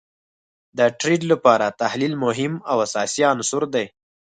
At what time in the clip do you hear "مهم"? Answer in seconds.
2.25-2.53